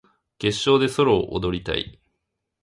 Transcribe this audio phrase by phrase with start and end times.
[0.39, 2.01] 決勝でソロを踊りたい